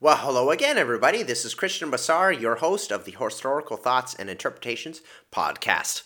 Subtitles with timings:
[0.00, 1.24] Well, hello again, everybody.
[1.24, 5.00] This is Christian Bassar, your host of the Historical Thoughts and Interpretations
[5.32, 6.02] podcast.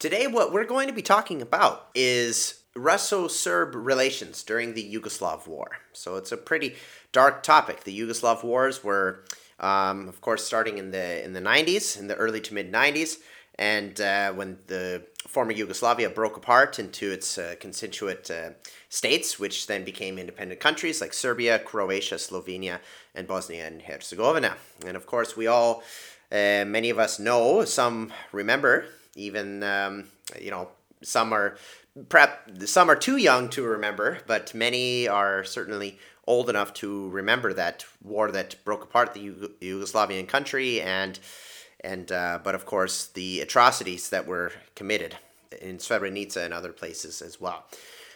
[0.00, 5.46] Today, what we're going to be talking about is Russo Serb relations during the Yugoslav
[5.46, 5.78] War.
[5.92, 6.74] So, it's a pretty
[7.12, 7.84] dark topic.
[7.84, 9.22] The Yugoslav wars were,
[9.60, 13.18] um, of course, starting in the, in the 90s, in the early to mid 90s.
[13.60, 18.50] And uh, when the former Yugoslavia broke apart into its uh, constituent uh,
[18.88, 22.80] states, which then became independent countries like Serbia, Croatia, Slovenia,
[23.14, 24.56] and Bosnia and Herzegovina.
[24.86, 25.82] And of course, we all,
[26.32, 30.06] uh, many of us know, some remember, even, um,
[30.40, 30.70] you know,
[31.02, 31.58] some are
[32.08, 37.52] perhaps some are too young to remember, but many are certainly old enough to remember
[37.52, 41.18] that war that broke apart the Yugoslavian country and
[41.82, 45.16] and uh, but of course the atrocities that were committed
[45.60, 47.64] in Srebrenica and other places as well.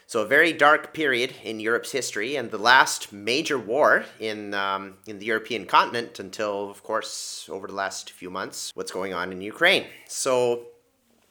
[0.06, 4.98] So a very dark period in Europe's history, and the last major war in um,
[5.06, 9.32] in the European continent until, of course, over the last few months, what's going on
[9.32, 9.86] in Ukraine.
[10.06, 10.66] So,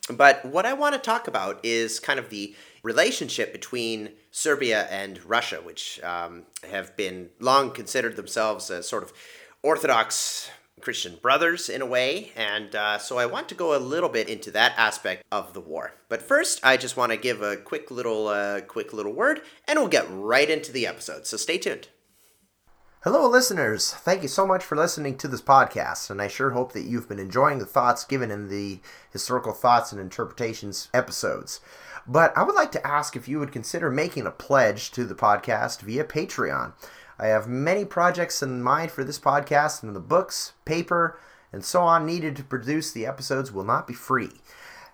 [0.10, 5.24] but what I want to talk about is kind of the relationship between Serbia and
[5.24, 9.14] Russia, which um, have been long considered themselves as sort of
[9.62, 10.50] orthodox
[10.82, 14.28] Christian brothers in a way, and uh, so I want to go a little bit
[14.28, 15.94] into that aspect of the war.
[16.10, 19.80] But first, I just want to give a quick little, uh, quick little word, and
[19.80, 21.26] we'll get right into the episode.
[21.26, 21.88] So stay tuned.
[23.04, 23.92] Hello, listeners.
[23.92, 27.10] Thank you so much for listening to this podcast, and I sure hope that you've
[27.10, 28.80] been enjoying the thoughts given in the
[29.12, 31.60] historical thoughts and interpretations episodes.
[32.08, 35.16] But I would like to ask if you would consider making a pledge to the
[35.16, 36.74] podcast via Patreon.
[37.20, 41.20] I have many projects in mind for this podcast, and the books, paper,
[41.52, 44.32] and so on needed to produce the episodes will not be free.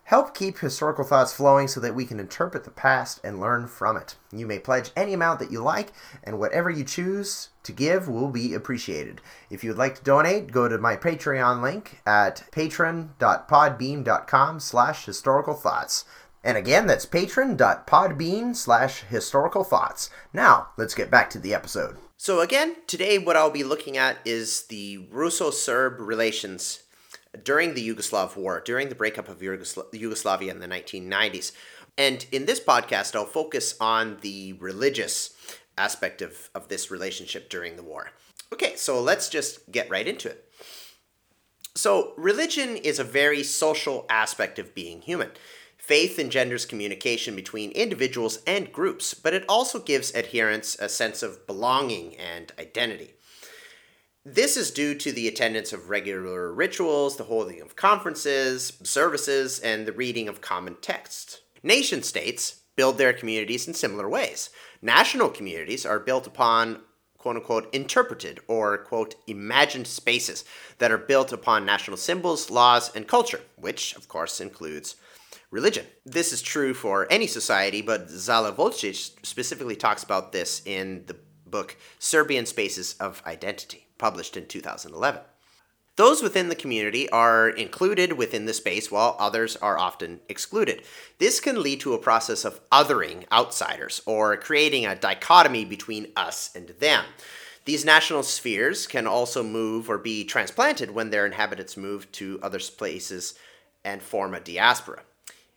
[0.10, 3.96] Help keep historical thoughts flowing so that we can interpret the past and learn from
[3.96, 4.16] it.
[4.34, 8.30] You may pledge any amount that you like, and whatever you choose to give will
[8.30, 9.22] be appreciated.
[9.52, 15.54] If you would like to donate, go to my Patreon link at patron.podbean.com slash historical
[15.54, 16.06] thoughts.
[16.44, 20.10] And again, that's patron.podbean slash historical thoughts.
[20.34, 21.98] Now, let's get back to the episode.
[22.22, 26.84] So, again, today what I'll be looking at is the Russo Serb relations
[27.46, 31.54] during the Yugoslav War, during the breakup of Yugoslavia in the 1990s.
[31.98, 35.34] And in this podcast, I'll focus on the religious
[35.78, 38.10] aspect of, of this relationship during the war.
[38.52, 40.52] Okay, so let's just get right into it.
[41.74, 45.30] So, religion is a very social aspect of being human.
[45.90, 51.48] Faith engenders communication between individuals and groups, but it also gives adherents a sense of
[51.48, 53.16] belonging and identity.
[54.24, 59.88] This is due to the attendance of regular rituals, the holding of conferences, services, and
[59.88, 61.42] the reading of common texts.
[61.64, 64.52] Nation states build their communities in similar ways.
[64.84, 66.82] National communities are built upon
[67.18, 70.46] quote unquote interpreted or quote imagined spaces
[70.78, 74.96] that are built upon national symbols, laws, and culture, which of course includes
[75.52, 75.86] religion.
[76.06, 81.16] This is true for any society, but Zala Volcic specifically talks about this in the
[81.46, 85.22] book Serbian Spaces of Identity, published in 2011.
[85.96, 90.84] Those within the community are included within the space while others are often excluded.
[91.18, 96.52] This can lead to a process of othering outsiders or creating a dichotomy between us
[96.56, 97.04] and them.
[97.66, 102.60] These national spheres can also move or be transplanted when their inhabitants move to other
[102.60, 103.34] places
[103.84, 105.02] and form a diaspora.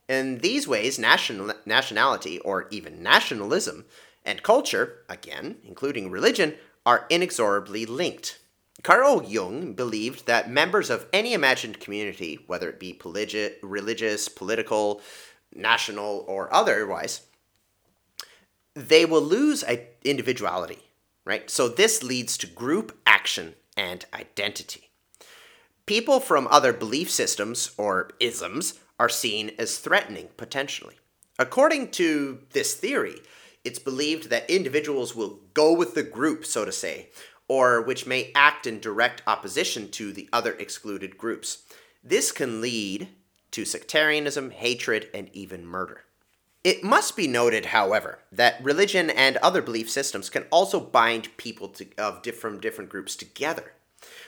[0.08, 3.84] In these ways, national, nationality, or even nationalism,
[4.24, 6.54] and culture, again, including religion,
[6.84, 8.38] are inexorably linked.
[8.82, 12.98] Carl Jung believed that members of any imagined community, whether it be
[13.62, 15.00] religious, political,
[15.54, 17.22] national, or otherwise,
[18.74, 19.62] they will lose
[20.04, 20.78] individuality,
[21.24, 21.48] right?
[21.50, 24.90] So this leads to group action and identity.
[25.86, 30.96] People from other belief systems or isms are seen as threatening potentially.
[31.38, 33.20] According to this theory,
[33.64, 37.08] it's believed that individuals will go with the group, so to say,
[37.48, 41.64] or which may act in direct opposition to the other excluded groups.
[42.02, 43.08] This can lead
[43.52, 46.04] to sectarianism, hatred, and even murder.
[46.64, 51.68] It must be noted, however, that religion and other belief systems can also bind people
[51.68, 53.72] to, of different, different groups together.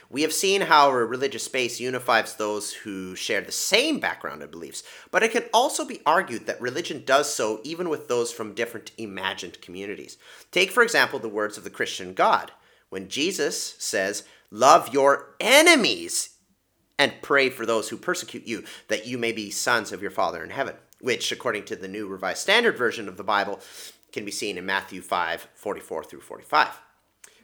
[0.09, 4.51] We have seen how a religious space unifies those who share the same background and
[4.51, 8.53] beliefs, but it can also be argued that religion does so even with those from
[8.53, 10.17] different imagined communities.
[10.51, 12.51] Take, for example, the words of the Christian God,
[12.89, 16.35] when Jesus says, Love your enemies
[16.97, 20.43] and pray for those who persecute you, that you may be sons of your Father
[20.43, 23.59] in heaven, which, according to the New Revised Standard Version of the Bible,
[24.11, 26.79] can be seen in Matthew 5 44 through 45.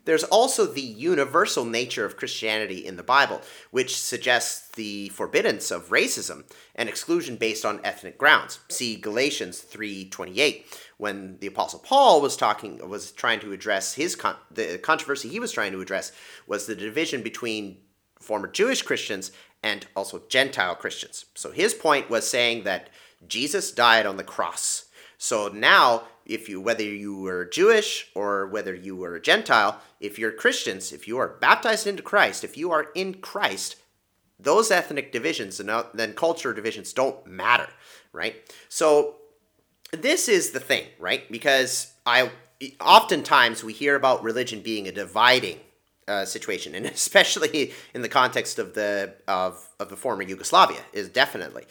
[0.05, 5.89] There's also the universal nature of Christianity in the Bible, which suggests the forbiddance of
[5.89, 6.43] racism
[6.75, 8.59] and exclusion based on ethnic grounds.
[8.69, 10.65] See Galatians 3:28,
[10.97, 15.39] when the apostle Paul was talking was trying to address his con- the controversy he
[15.39, 16.11] was trying to address
[16.47, 17.77] was the division between
[18.19, 19.31] former Jewish Christians
[19.63, 21.25] and also Gentile Christians.
[21.35, 22.89] So his point was saying that
[23.27, 24.85] Jesus died on the cross.
[25.17, 30.17] So now if you whether you were Jewish or whether you were a Gentile, if
[30.17, 33.77] you're Christians, if you are baptized into Christ, if you are in Christ,
[34.39, 37.67] those ethnic divisions and then culture divisions don't matter,
[38.11, 38.35] right?
[38.69, 39.15] So
[39.91, 41.29] this is the thing, right?
[41.31, 42.31] Because I
[42.79, 45.59] oftentimes we hear about religion being a dividing
[46.07, 51.09] uh, situation, and especially in the context of the of of the former Yugoslavia, is
[51.09, 51.65] definitely,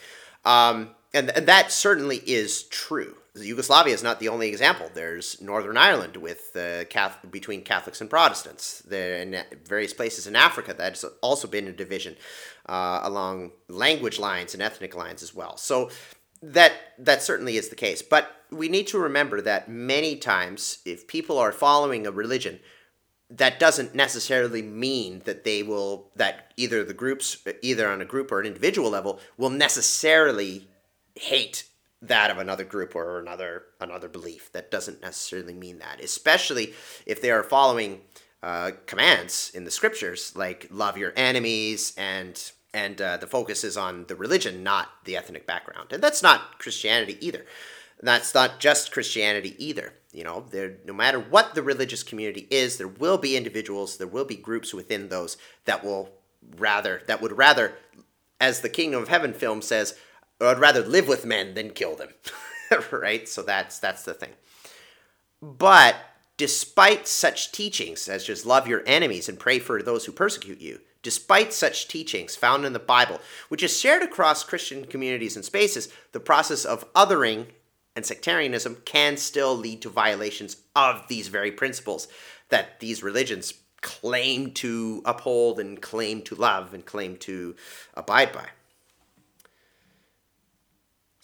[0.44, 3.17] um, and, and that certainly is true.
[3.41, 4.91] Yugoslavia is not the only example.
[4.93, 8.81] There's Northern Ireland with uh, Catholic, between Catholics and Protestants.
[8.81, 12.17] There in various places in Africa that's also been a division
[12.67, 15.57] uh, along language lines and ethnic lines as well.
[15.57, 15.91] So
[16.43, 18.03] that that certainly is the case.
[18.03, 22.61] But we need to remember that many times, if people are following a religion,
[23.31, 28.33] that doesn't necessarily mean that they will that either the groups either on a group
[28.33, 30.69] or an individual level will necessarily
[31.15, 31.69] hate
[32.02, 34.50] that of another group or another another belief.
[34.52, 36.75] That doesn't necessarily mean that, especially
[37.06, 38.00] if they are following
[38.43, 43.76] uh, commands in the scriptures like love your enemies and and uh, the focus is
[43.76, 45.93] on the religion, not the ethnic background.
[45.93, 47.44] And that's not Christianity either.
[48.00, 49.93] that's not just Christianity either.
[50.12, 54.06] You know, there no matter what the religious community is, there will be individuals, there
[54.06, 55.37] will be groups within those
[55.67, 56.11] that will
[56.56, 57.75] rather that would rather,
[58.41, 59.96] as the Kingdom of Heaven film says,
[60.41, 62.11] I'd rather live with men than kill them.
[62.93, 63.29] right?
[63.29, 64.31] So that's that's the thing.
[65.43, 65.97] But
[66.37, 70.81] despite such teachings as just love your enemies and pray for those who persecute you,
[71.03, 75.89] despite such teachings found in the Bible, which is shared across Christian communities and spaces,
[76.13, 77.47] the process of othering
[77.97, 82.09] and sectarianism can still lead to violations of these very principles
[82.49, 87.55] that these religions claim to uphold and claim to love and claim to
[87.95, 88.47] abide by.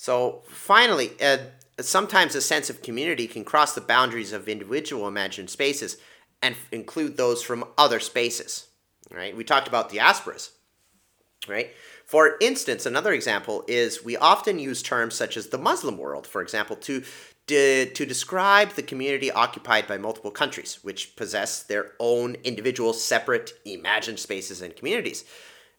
[0.07, 1.39] So finally, uh,
[1.81, 5.97] sometimes a sense of community can cross the boundaries of individual imagined spaces
[6.41, 8.69] and f- include those from other spaces.
[9.11, 9.37] Right?
[9.37, 10.51] We talked about diasporas.
[11.49, 11.73] Right?
[12.05, 16.41] For instance, another example is we often use terms such as the Muslim world, for
[16.41, 17.03] example, to
[17.49, 23.55] to, to describe the community occupied by multiple countries, which possess their own individual, separate,
[23.65, 25.25] imagined spaces and communities.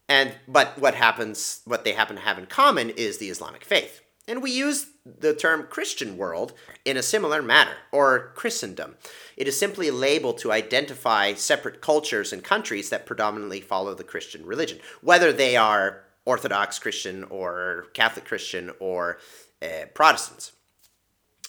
[0.10, 4.02] And but what happens, what they happen to have in common is the Islamic faith.
[4.28, 6.54] And we use the term Christian world
[6.84, 8.96] in a similar manner, or Christendom.
[9.38, 14.04] It is simply a label to identify separate cultures and countries that predominantly follow the
[14.04, 19.18] Christian religion, whether they are Orthodox Christian or Catholic Christian or
[19.62, 20.52] uh, Protestants.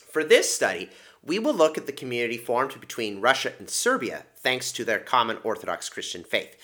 [0.09, 0.89] For this study,
[1.25, 5.39] we will look at the community formed between Russia and Serbia thanks to their common
[5.43, 6.57] Orthodox Christian faith.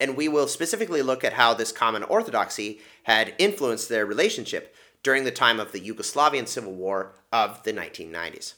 [0.00, 5.24] And we will specifically look at how this common orthodoxy had influenced their relationship during
[5.24, 8.54] the time of the Yugoslavian Civil War of the 1990s.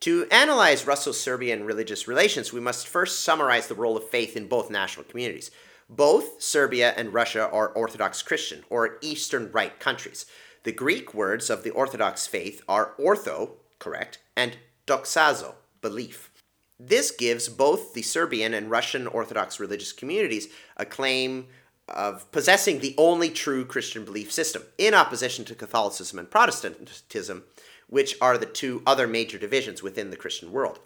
[0.00, 4.48] To analyze Russo Serbian religious relations, we must first summarize the role of faith in
[4.48, 5.50] both national communities.
[5.90, 10.24] Both Serbia and Russia are Orthodox Christian, or Eastern Rite countries.
[10.62, 16.30] The Greek words of the Orthodox faith are ortho, correct, and doxazo, belief.
[16.78, 20.48] This gives both the Serbian and Russian Orthodox religious communities
[20.78, 21.48] a claim
[21.90, 27.44] of possessing the only true Christian belief system, in opposition to Catholicism and Protestantism,
[27.88, 30.78] which are the two other major divisions within the Christian world.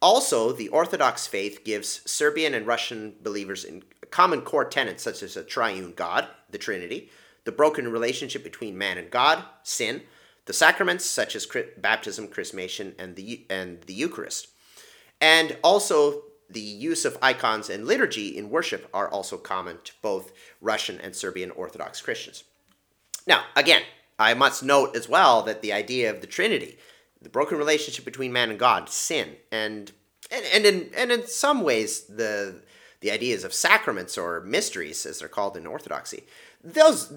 [0.00, 5.36] Also, the Orthodox faith gives Serbian and Russian believers in common core tenets such as
[5.36, 7.10] a triune God, the Trinity,
[7.44, 10.02] the broken relationship between man and God, sin,
[10.44, 11.46] the sacraments such as
[11.78, 14.48] baptism, chrismation, and the and the Eucharist,
[15.20, 20.32] and also the use of icons and liturgy in worship are also common to both
[20.60, 22.44] Russian and Serbian Orthodox Christians.
[23.26, 23.82] Now, again,
[24.18, 26.78] I must note as well that the idea of the Trinity,
[27.20, 29.92] the broken relationship between man and God, sin, and
[30.30, 32.62] and, and in and in some ways the
[33.00, 36.24] the ideas of sacraments or mysteries, as they're called in Orthodoxy,
[36.62, 37.12] those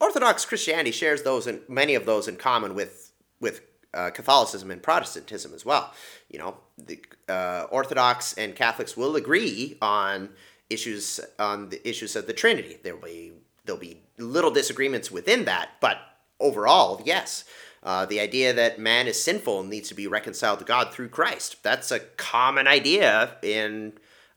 [0.00, 3.60] Orthodox Christianity shares those and many of those in common with with
[3.94, 5.92] uh, Catholicism and Protestantism as well.
[6.28, 10.30] You know, the uh, Orthodox and Catholics will agree on
[10.70, 12.78] issues on the issues of the Trinity.
[12.82, 13.32] There'll be
[13.64, 15.98] there'll be little disagreements within that, but
[16.40, 17.44] overall, yes.
[17.84, 21.08] Uh, the idea that man is sinful and needs to be reconciled to God through
[21.08, 21.64] Christ.
[21.64, 23.94] That's a common idea in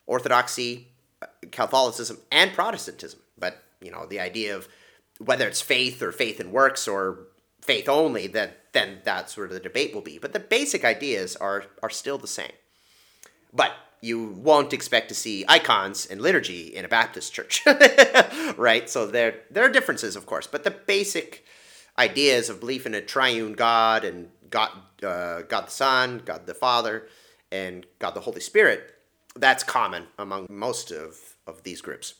[0.07, 0.87] Orthodoxy,
[1.51, 3.19] Catholicism, and Protestantism.
[3.37, 4.67] But, you know, the idea of
[5.19, 7.27] whether it's faith or faith in works or
[7.61, 10.17] faith only, that then that's where the debate will be.
[10.17, 12.51] But the basic ideas are are still the same.
[13.53, 17.63] But you won't expect to see icons and liturgy in a Baptist church,
[18.57, 18.89] right?
[18.89, 21.45] So there there are differences, of course, but the basic
[21.97, 26.53] ideas of belief in a triune God and God uh, God the Son, God the
[26.53, 27.07] Father,
[27.51, 28.93] and God the Holy Spirit,
[29.35, 32.15] that's common among most of, of these groups.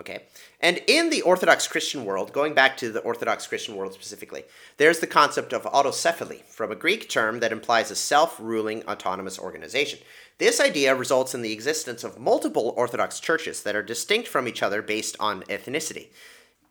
[0.00, 0.24] Okay.
[0.66, 4.42] And in the Orthodox Christian world, going back to the Orthodox Christian world specifically,
[4.78, 9.38] there's the concept of autocephaly, from a Greek term that implies a self ruling autonomous
[9.38, 10.00] organization.
[10.38, 14.60] This idea results in the existence of multiple Orthodox churches that are distinct from each
[14.60, 16.08] other based on ethnicity.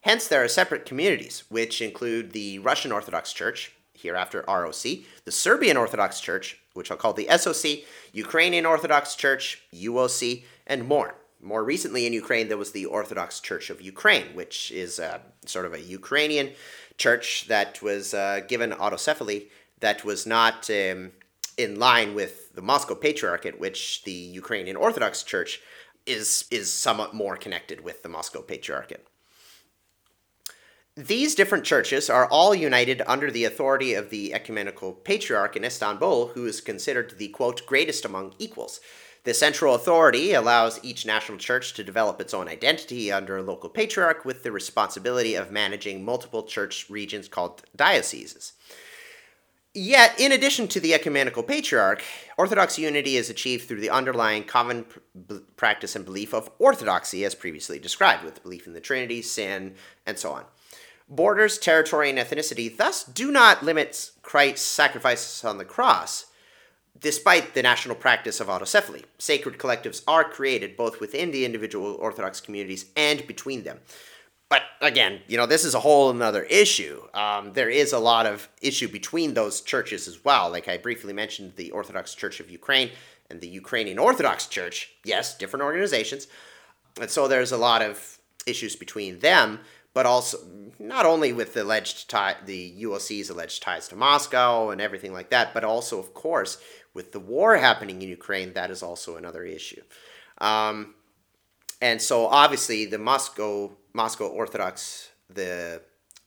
[0.02, 4.84] Hence, there are separate communities, which include the Russian Orthodox Church, hereafter ROC,
[5.24, 11.16] the Serbian Orthodox Church, which I'll call the SOC, Ukrainian Orthodox Church, UOC, and more.
[11.42, 15.66] More recently in Ukraine, there was the Orthodox Church of Ukraine, which is uh, sort
[15.66, 16.52] of a Ukrainian
[16.98, 19.50] church that was uh, given autocephaly
[19.80, 21.12] that was not um,
[21.58, 25.62] in line with the Moscow Patriarchate, which the Ukrainian Orthodox Church
[26.06, 29.06] is, is somewhat more connected with the Moscow Patriarchate.
[30.96, 36.28] These different churches are all united under the authority of the Ecumenical Patriarch in Istanbul,
[36.30, 38.80] who is considered the quote greatest among equals.
[39.26, 43.70] The central authority allows each national church to develop its own identity under a local
[43.70, 48.54] patriarch with the responsibility of managing multiple church regions called dioceses.
[49.74, 52.04] Yet, in addition to the ecumenical patriarch,
[52.38, 54.86] Orthodox unity is achieved through the underlying common
[55.58, 59.74] practice and belief of orthodoxy, as previously described, with belief in the Trinity, sin,
[60.06, 60.46] and so on.
[61.10, 66.28] Borders, territory, and ethnicity thus do not limit Christ's sacrifices on the cross,
[67.00, 72.40] Despite the national practice of autocephaly, sacred collectives are created both within the individual Orthodox
[72.40, 73.80] communities and between them.
[74.48, 77.02] But again, you know, this is a whole another issue.
[77.14, 80.50] Um, there is a lot of issue between those churches as well.
[80.50, 82.92] Like I briefly mentioned, the Orthodox Church of Ukraine
[83.30, 84.92] and the Ukrainian Orthodox Church.
[85.04, 86.28] Yes, different organizations.
[87.02, 89.60] And so there's a lot of issues between them,
[89.96, 90.38] but also
[90.78, 95.30] not only with the alleged tie, the UOC's alleged ties to Moscow and everything like
[95.30, 96.58] that, but also, of course,
[96.94, 99.82] with the war happening in Ukraine, that is also another issue.
[100.40, 100.96] Um,
[101.82, 105.82] and so obviously the Moscow Moscow Orthodox the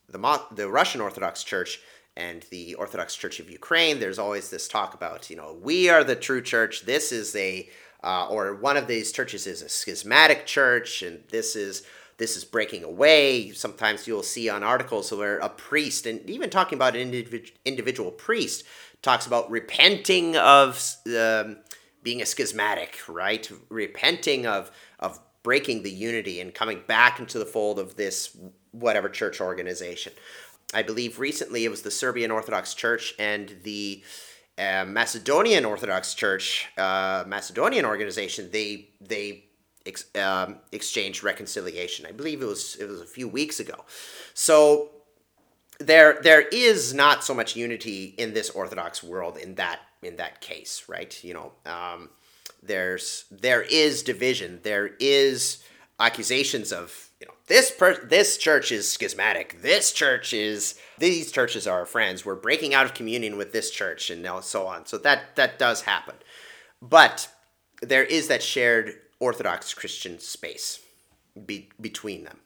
[0.09, 1.81] the the Russian Orthodox Church
[2.17, 6.05] and the Orthodox Church of Ukraine, there's always this talk about you know we are
[6.05, 6.87] the true church.
[6.87, 7.69] This is a
[8.03, 11.83] uh, or one of these churches is a schismatic church, and this is
[12.19, 13.53] this is breaking away.
[13.53, 18.11] Sometimes you'll see on articles where a priest, and even talking about an individ- individual
[18.11, 18.65] priest,
[19.03, 21.59] talks about repenting of um,
[22.03, 23.51] being a schismatic, right?
[23.69, 28.37] Repenting of of breaking the unity and coming back into the fold of this
[28.73, 30.13] whatever church organization.
[30.75, 34.03] I believe recently it was the Serbian Orthodox Church and the
[34.59, 38.51] uh, Macedonian Orthodox Church, uh, Macedonian organization.
[38.51, 39.45] They they
[39.89, 42.07] ex- um, exchanged reconciliation.
[42.07, 43.85] I believe it was it was a few weeks ago.
[44.35, 44.91] So
[45.81, 50.41] there there is not so much unity in this Orthodox world in that in that
[50.41, 51.23] case, right?
[51.25, 52.11] You know, um,
[52.63, 54.61] there's there is division.
[54.63, 55.65] There is
[55.99, 59.63] accusations of you know this per- this church is schismatic.
[59.63, 62.25] This church is these churches are our friends.
[62.25, 64.87] We're breaking out of communion with this church and so on.
[64.87, 66.15] So that that does happen,
[66.83, 67.29] but
[67.81, 70.81] there is that shared Orthodox Christian space
[71.47, 72.39] be- between them.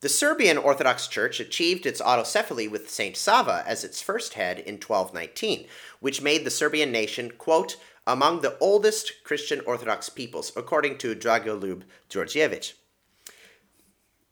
[0.00, 4.74] The Serbian Orthodox Church achieved its autocephaly with Saint Sava as its first head in
[4.74, 5.66] 1219,
[6.00, 11.82] which made the Serbian nation, quote, among the oldest Christian Orthodox peoples, according to Dragoljub
[12.10, 12.72] Djordjevic.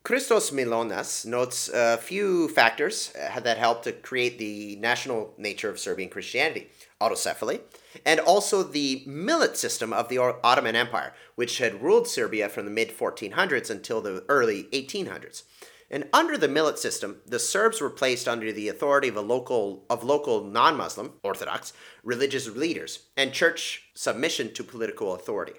[0.02, 5.78] Christos Mylonas notes a few factors uh, that helped to create the national nature of
[5.78, 7.60] Serbian Christianity autocephaly,
[8.04, 12.70] and also the millet system of the Ottoman Empire, which had ruled Serbia from the
[12.70, 15.44] mid 1400s until the early 1800s.
[15.90, 20.04] And under the millet system, the Serbs were placed under the authority of local of
[20.04, 21.72] local non-Muslim Orthodox
[22.04, 25.54] religious leaders and church submission to political authority.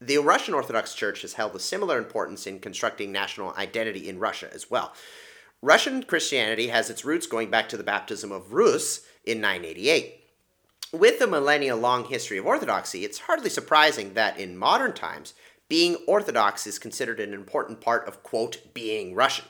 [0.00, 4.48] The Russian Orthodox Church has held a similar importance in constructing national identity in Russia
[4.52, 4.92] as well.
[5.60, 10.17] Russian Christianity has its roots going back to the baptism of Rus in 988.
[10.92, 15.34] With a millennia long history of Orthodoxy, it's hardly surprising that in modern times
[15.68, 19.44] being Orthodox is considered an important part of, quote, being Russian.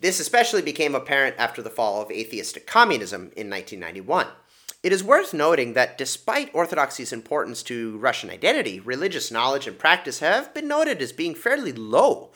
[0.00, 4.26] This especially became apparent after the fall of atheistic communism in 1991.
[4.82, 10.18] It is worth noting that despite Orthodoxy's importance to Russian identity, religious knowledge and practice
[10.18, 12.32] have been noted as being fairly low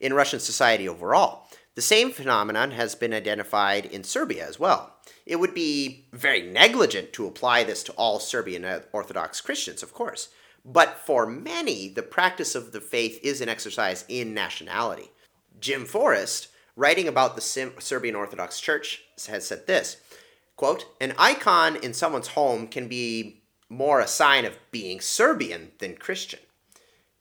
[0.00, 1.46] in Russian society overall.
[1.76, 4.96] The same phenomenon has been identified in Serbia as well.
[5.30, 10.30] It would be very negligent to apply this to all Serbian Orthodox Christians, of course.
[10.64, 15.12] But for many, the practice of the faith is an exercise in nationality.
[15.60, 17.40] Jim Forest, writing about the
[17.78, 19.98] Serbian Orthodox Church, has said this
[20.56, 25.94] quote, An icon in someone's home can be more a sign of being Serbian than
[25.94, 26.40] Christian.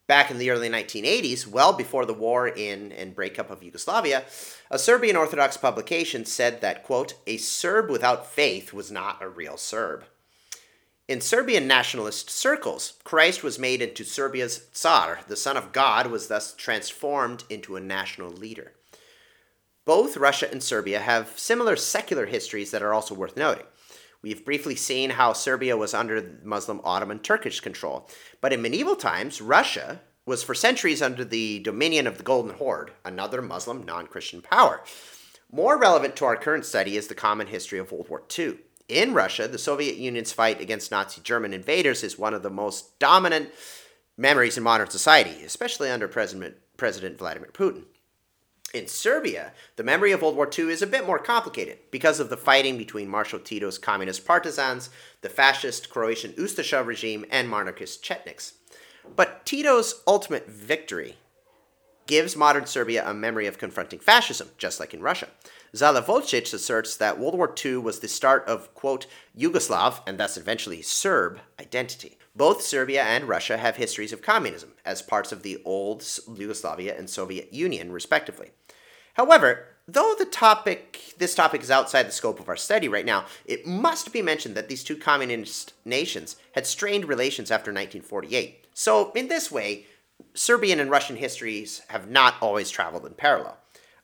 [0.10, 4.24] Back in the early 1980s, well before the war in and breakup of Yugoslavia,
[4.72, 9.56] a Serbian Orthodox publication said that, quote, a Serb without faith was not a real
[9.56, 10.06] Serb.
[11.08, 15.20] In Serbian nationalist circles, Christ was made into Serbia's Tsar.
[15.28, 18.72] The Son of God was thus transformed into a national leader.
[19.86, 23.68] Both Russia and Serbia have similar secular histories that are also worth noting.
[24.22, 28.10] We've briefly seen how Serbia was under Muslim Ottoman Turkish control,
[28.42, 32.92] but in medieval times, Russia was for centuries under the dominion of the Golden Horde,
[33.06, 34.84] another Muslim non Christian power.
[35.52, 38.58] More relevant to our current study is the common history of World War II.
[38.90, 43.00] In Russia, the Soviet Union's fight against Nazi German invaders is one of the most
[43.00, 43.50] dominant
[44.18, 47.86] memories in modern society, especially under President, President Vladimir Putin.
[48.72, 52.30] In Serbia, the memory of World War II is a bit more complicated because of
[52.30, 58.54] the fighting between Marshal Tito's communist partisans, the fascist Croatian Ustasha regime, and monarchist Chetniks.
[59.16, 61.18] But Tito's ultimate victory
[62.06, 65.30] gives modern Serbia a memory of confronting fascism, just like in Russia.
[65.76, 69.08] Zala Volcic asserts that World War II was the start of, quote,
[69.38, 72.20] Yugoslav, and thus eventually Serb, identity.
[72.40, 77.10] Both Serbia and Russia have histories of communism as parts of the old Yugoslavia and
[77.10, 78.52] Soviet Union, respectively.
[79.16, 83.26] However, though the topic this topic is outside the scope of our study right now,
[83.46, 88.68] it must be mentioned that these two communist nations had strained relations after 1948.
[88.74, 89.88] So, in this way,
[90.34, 93.58] Serbian and Russian histories have not always traveled in parallel.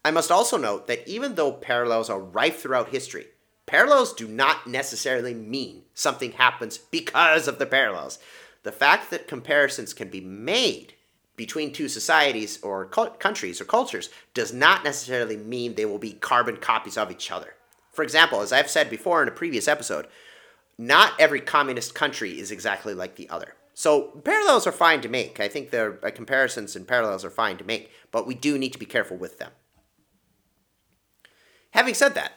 [0.03, 3.27] I must also note that even though parallels are rife throughout history,
[3.65, 8.19] parallels do not necessarily mean something happens because of the parallels.
[8.63, 10.93] The fact that comparisons can be made
[11.35, 16.57] between two societies or countries or cultures does not necessarily mean they will be carbon
[16.57, 17.55] copies of each other.
[17.91, 20.07] For example, as I've said before in a previous episode,
[20.77, 23.55] not every communist country is exactly like the other.
[23.73, 25.39] So parallels are fine to make.
[25.39, 28.71] I think the uh, comparisons and parallels are fine to make, but we do need
[28.73, 29.51] to be careful with them.
[31.71, 32.33] Having said that,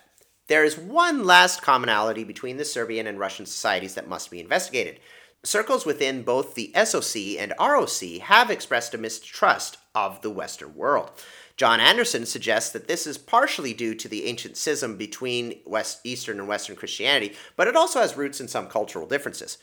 [0.48, 4.98] there is one last commonality between the Serbian and Russian societies that must be investigated.
[5.44, 11.12] Circles within both the SOC and ROC have expressed a mistrust of the Western world.
[11.56, 16.38] John Anderson suggests that this is partially due to the ancient schism between West Eastern
[16.38, 19.58] and Western Christianity, but it also has roots in some cultural differences.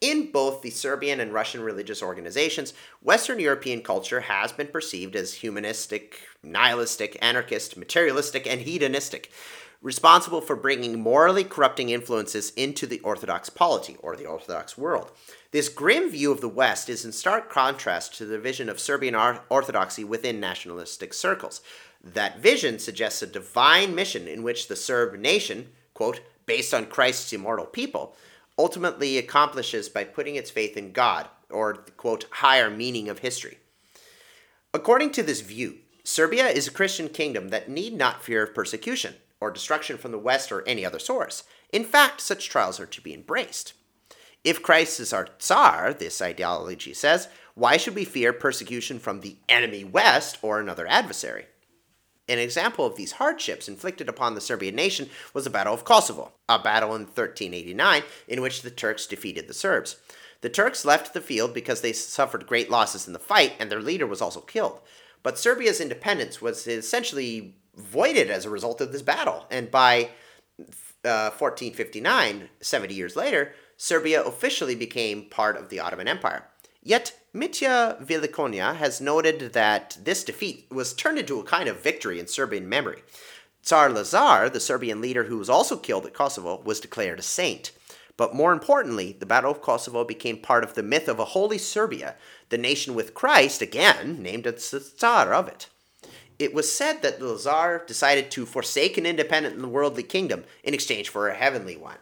[0.00, 2.72] In both the Serbian and Russian religious organizations,
[3.02, 9.32] Western European culture has been perceived as humanistic, nihilistic, anarchist, materialistic, and hedonistic,
[9.80, 15.12] responsible for bringing morally corrupting influences into the Orthodox polity, or the Orthodox world.
[15.52, 19.14] This grim view of the West is in stark contrast to the vision of Serbian
[19.14, 21.60] Orthodoxy within nationalistic circles.
[22.02, 27.32] That vision suggests a divine mission in which the Serb nation, quote, based on Christ's
[27.32, 28.16] immortal people,
[28.58, 33.58] ultimately accomplishes by putting its faith in God, or the quote, higher meaning of history.
[34.74, 39.50] According to this view, Serbia is a Christian kingdom that need not fear persecution or
[39.50, 41.44] destruction from the West or any other source.
[41.72, 43.74] In fact, such trials are to be embraced.
[44.44, 49.36] If Christ is our Tsar, this ideology says, why should we fear persecution from the
[49.48, 51.46] enemy West or another adversary?
[52.28, 56.32] An example of these hardships inflicted upon the Serbian nation was the Battle of Kosovo,
[56.48, 59.96] a battle in 1389 in which the Turks defeated the Serbs.
[60.42, 63.82] The Turks left the field because they suffered great losses in the fight and their
[63.82, 64.80] leader was also killed.
[65.22, 70.10] But Serbia's independence was essentially voided as a result of this battle, and by
[71.04, 76.44] uh, 1459, 70 years later, Serbia officially became part of the Ottoman Empire.
[76.82, 82.18] Yet, Mitja Velikonja has noted that this defeat was turned into a kind of victory
[82.18, 83.02] in Serbian memory.
[83.62, 87.72] Tsar Lazar, the Serbian leader who was also killed at Kosovo, was declared a saint.
[88.16, 91.58] But more importantly, the Battle of Kosovo became part of the myth of a holy
[91.58, 92.16] Serbia,
[92.48, 95.68] the nation with Christ, again, named as the Tsar of it.
[96.38, 100.72] It was said that the Lazar decided to forsake an independent and worldly kingdom in
[100.72, 101.98] exchange for a heavenly one.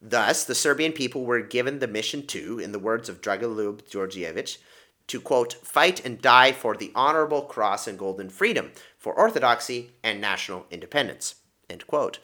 [0.00, 4.58] Thus, the Serbian people were given the mission to, in the words of Dragoljub Djordjevic,
[5.06, 10.20] to, quote, fight and die for the honorable cross and golden freedom, for orthodoxy and
[10.20, 11.36] national independence,
[11.68, 12.18] end quote.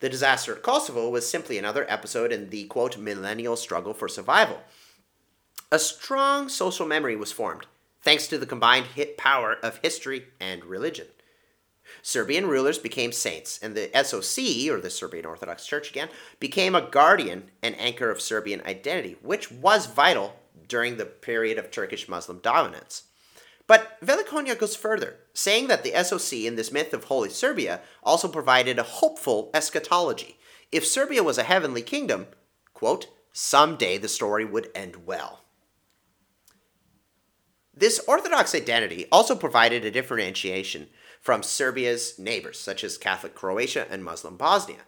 [0.00, 4.60] The disaster at Kosovo was simply another episode in the, quote, millennial struggle for survival.
[5.72, 7.66] A strong social memory was formed,
[8.04, 11.06] thanks to the combined hit power of history and religion.
[12.02, 16.08] Serbian rulers became saints, and the SOC, or the Serbian Orthodox Church again,
[16.40, 20.36] became a guardian and anchor of Serbian identity, which was vital
[20.68, 23.04] during the period of Turkish Muslim dominance.
[23.66, 28.28] But Velikonja goes further, saying that the SOC in this myth of Holy Serbia also
[28.28, 30.38] provided a hopeful eschatology.
[30.70, 32.26] If Serbia was a heavenly kingdom,
[32.74, 35.43] quote, someday the story would end well.
[37.76, 40.88] This Orthodox identity also provided a differentiation
[41.20, 44.82] from Serbia's neighbors, such as Catholic Croatia and Muslim Bosnia.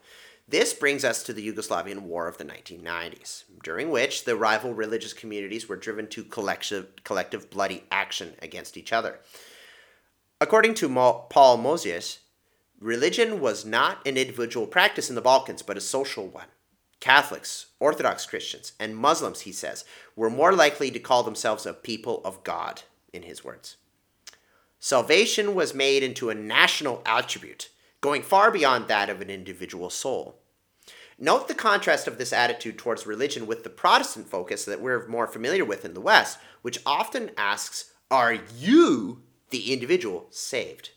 [0.48, 5.12] This brings us to the Yugoslavian War of the 1990s, during which the rival religious
[5.12, 9.18] communities were driven to collective, collective bloody action against each other.
[10.40, 12.18] According to Paul Mojzes,
[12.78, 16.46] religion was not an individual practice in the Balkans, but a social one.
[17.00, 22.22] Catholics, Orthodox Christians, and Muslims, he says, were more likely to call themselves a people
[22.24, 22.82] of God,
[23.12, 23.76] in his words.
[24.78, 30.36] Salvation was made into a national attribute going far beyond that of an individual soul.
[31.18, 35.26] Note the contrast of this attitude towards religion with the Protestant focus that we're more
[35.26, 40.90] familiar with in the West, which often asks, Are you, the individual, saved?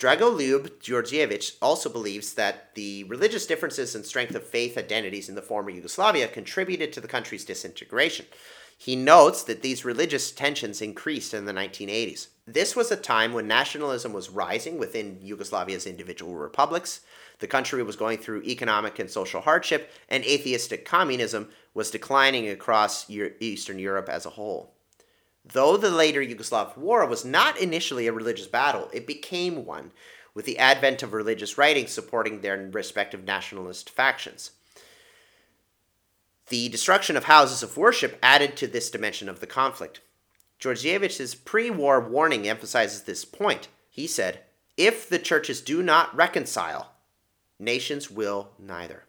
[0.00, 5.42] Dragoljub Djordjevic also believes that the religious differences and strength of faith identities in the
[5.42, 8.24] former Yugoslavia contributed to the country's disintegration.
[8.78, 12.28] He notes that these religious tensions increased in the 1980s.
[12.46, 17.02] This was a time when nationalism was rising within Yugoslavia's individual republics.
[17.40, 23.10] The country was going through economic and social hardship, and atheistic communism was declining across
[23.10, 24.72] Eastern Europe as a whole.
[25.52, 29.92] Though the later Yugoslav war was not initially a religious battle, it became one,
[30.34, 34.52] with the advent of religious writings supporting their respective nationalist factions.
[36.48, 40.00] The destruction of houses of worship added to this dimension of the conflict.
[40.60, 43.68] Djordjevic's pre war warning emphasizes this point.
[43.88, 44.40] He said,
[44.76, 46.92] If the churches do not reconcile,
[47.58, 49.04] nations will neither.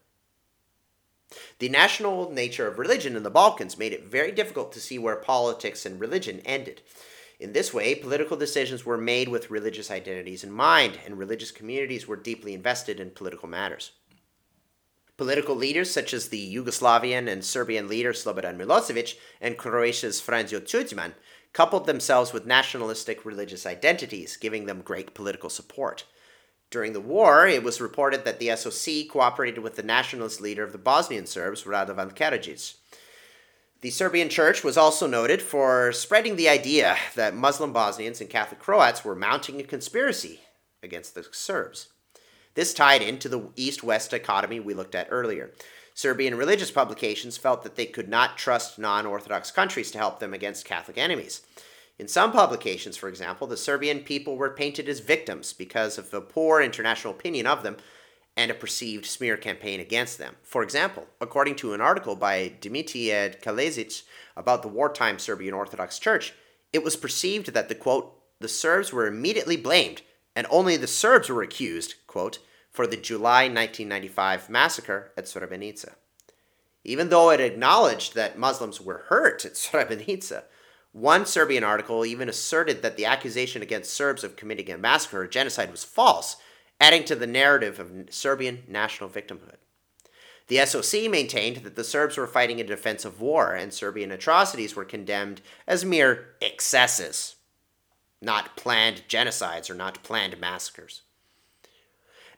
[1.60, 5.15] The national nature of religion in the Balkans made it very difficult to see where
[5.15, 6.82] politics and religion ended.
[7.39, 12.08] In this way, political decisions were made with religious identities in mind, and religious communities
[12.08, 13.91] were deeply invested in political matters.
[15.17, 21.13] Political leaders such as the Yugoslavian and Serbian leader Slobodan Milosevic and Croatia's Franjo Tudjman
[21.54, 26.06] coupled themselves with nationalistic religious identities, giving them great political support.
[26.72, 30.72] During the war, it was reported that the SOC cooperated with the nationalist leader of
[30.72, 32.76] the Bosnian Serbs, Radovan Karadzic.
[33.82, 38.62] The Serbian church was also noted for spreading the idea that Muslim Bosnians and Catholic
[38.62, 40.40] Croats were mounting a conspiracy
[40.82, 41.90] against the Serbs.
[42.54, 45.52] This tied into the East West dichotomy we looked at earlier.
[45.94, 50.34] Serbian religious publications felt that they could not trust non Orthodox countries to help them
[50.34, 51.42] against Catholic enemies.
[52.02, 56.20] In some publications, for example, the Serbian people were painted as victims because of a
[56.20, 57.78] poor international opinion of them
[58.36, 60.38] and a perceived smear campaign against them.
[60.42, 64.02] For example, according to an article by Dimitrije Kalezic
[64.36, 66.34] about the wartime Serbian Orthodox Church,
[66.74, 70.02] it was perceived that the quote, the Serbs were immediately blamed
[70.36, 72.40] and only the Serbs were accused, quote,
[72.72, 75.94] for the July 1995 massacre at Srebrenica.
[76.84, 80.46] Even though it acknowledged that Muslims were hurt at Srebrenica,
[80.92, 85.28] one Serbian article even asserted that the accusation against Serbs of committing a massacre or
[85.28, 86.38] genocide was false,
[86.80, 89.58] adding to the narrative of Serbian national victimhood.
[90.48, 94.84] The SOC maintained that the Serbs were fighting a defensive war and Serbian atrocities were
[94.84, 97.36] condemned as mere excesses
[98.22, 101.02] not planned genocides or not planned massacres.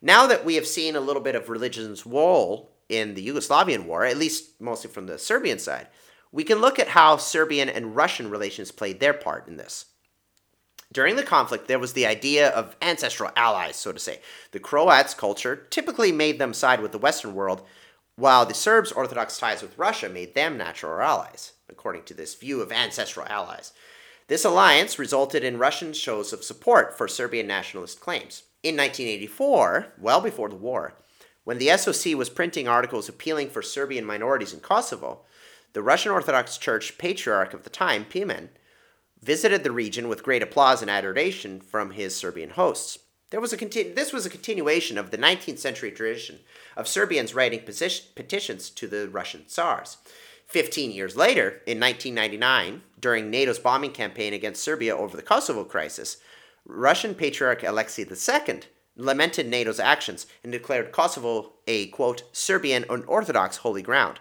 [0.02, 4.06] Now that we have seen a little bit of religion's role in the Yugoslavian war,
[4.06, 5.88] at least mostly from the Serbian side,
[6.34, 9.86] we can look at how Serbian and Russian relations played their part in this.
[10.92, 14.20] During the conflict, there was the idea of ancestral allies, so to say.
[14.52, 17.62] The Croats' culture typically made them side with the Western world,
[18.16, 22.62] while the Serbs' Orthodox ties with Russia made them natural allies, according to this view
[22.62, 23.72] of ancestral allies.
[24.28, 28.44] This alliance resulted in Russian shows of support for Serbian nationalist claims.
[28.64, 30.96] In 1984, well before the war,
[31.44, 35.22] when the SOC was printing articles appealing for Serbian minorities in Kosovo,
[35.74, 38.50] the Russian Orthodox Church patriarch of the time, Pimen,
[39.22, 43.00] visited the region with great applause and adoration from his Serbian hosts.
[43.32, 46.40] There was a conti- this was a continuation of the 19th century tradition
[46.78, 49.98] of Serbians writing petitions to the Russian Tsars.
[50.46, 56.18] 15 years later, in 1999, during NATO's bombing campaign against Serbia over the Kosovo crisis,
[56.66, 58.60] Russian Patriarch Alexei II
[58.96, 64.20] lamented NATO's actions and declared Kosovo a, quote, Serbian unorthodox holy ground.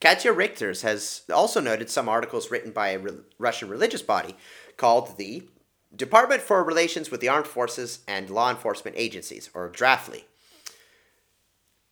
[0.00, 4.36] Katja Richters has also noted some articles written by a re- Russian religious body
[4.76, 5.42] called the
[5.94, 10.24] Department for Relations with the Armed Forces and Law Enforcement Agencies, or DRAFLI.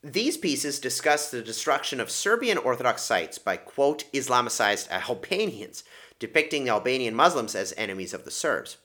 [0.04, 5.82] These pieces discuss the destruction of Serbian Orthodox sites by, quote, Islamicized Albanians,
[6.20, 8.76] depicting Albanian Muslims as enemies of the Serbs.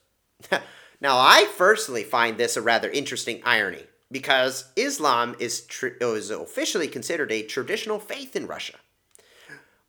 [1.00, 6.88] now, I personally find this a rather interesting irony, because Islam is, tr- is officially
[6.88, 8.78] considered a traditional faith in Russia.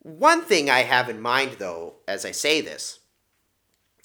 [0.04, 3.00] One thing I have in mind, though, as I say this,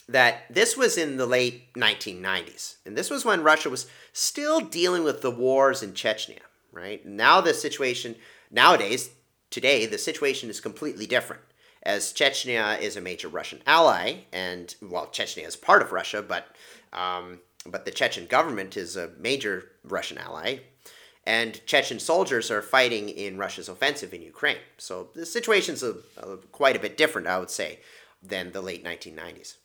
[0.09, 5.03] that this was in the late 1990s, and this was when Russia was still dealing
[5.03, 6.39] with the wars in Chechnya,
[6.73, 7.05] right?
[7.05, 8.15] Now the situation,
[8.51, 9.11] nowadays,
[9.51, 11.43] today, the situation is completely different,
[11.83, 16.47] as Chechnya is a major Russian ally, and, well, Chechnya is part of Russia, but,
[16.93, 20.61] um, but the Chechen government is a major Russian ally,
[21.29, 24.57] and Chechen soldiers are fighting in Russia's offensive in Ukraine.
[24.79, 27.81] So the situation's a, a, quite a bit different, I would say,
[28.23, 29.57] than the late 1990s.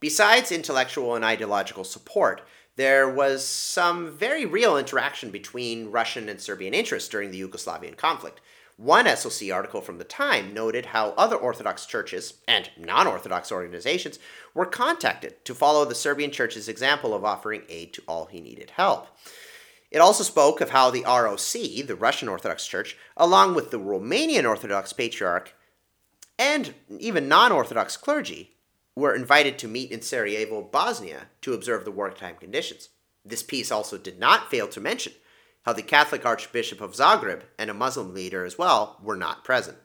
[0.00, 2.42] Besides intellectual and ideological support,
[2.74, 8.40] there was some very real interaction between Russian and Serbian interests during the Yugoslavian conflict.
[8.76, 14.18] One SOC article from the time noted how other Orthodox churches and non Orthodox organizations
[14.52, 18.70] were contacted to follow the Serbian church's example of offering aid to all who needed
[18.70, 19.06] help.
[19.94, 24.44] It also spoke of how the ROC, the Russian Orthodox Church, along with the Romanian
[24.44, 25.54] Orthodox Patriarch,
[26.36, 28.56] and even non Orthodox clergy,
[28.96, 32.88] were invited to meet in Sarajevo, Bosnia, to observe the wartime conditions.
[33.24, 35.12] This piece also did not fail to mention
[35.64, 39.78] how the Catholic Archbishop of Zagreb and a Muslim leader as well were not present.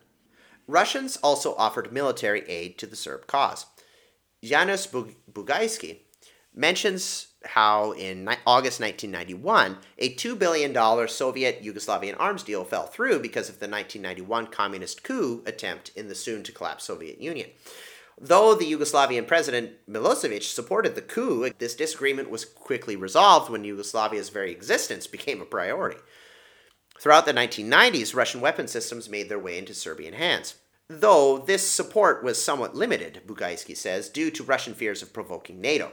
[0.66, 3.66] Russians also offered military aid to the Serb cause.
[4.42, 6.00] Janusz Bugajski
[6.52, 13.48] mentions how in August 1991, a $2 billion Soviet Yugoslavian arms deal fell through because
[13.48, 17.48] of the 1991 communist coup attempt in the soon to collapse Soviet Union.
[18.20, 24.28] Though the Yugoslavian president Milosevic supported the coup, this disagreement was quickly resolved when Yugoslavia's
[24.28, 25.98] very existence became a priority.
[27.00, 30.56] Throughout the 1990s, Russian weapon systems made their way into Serbian hands.
[30.88, 35.92] Though this support was somewhat limited, Bugajski says, due to Russian fears of provoking NATO.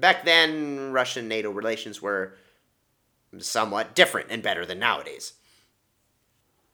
[0.00, 2.36] Back then, Russian NATO relations were
[3.38, 5.34] somewhat different and better than nowadays.